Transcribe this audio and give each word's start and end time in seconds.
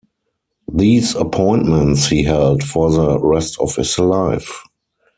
These 0.73 1.13
appointments 1.13 2.07
he 2.07 2.23
held 2.23 2.63
for 2.63 2.89
the 2.91 3.19
rest 3.19 3.59
of 3.59 3.75
his 3.75 3.99
life. 3.99 4.63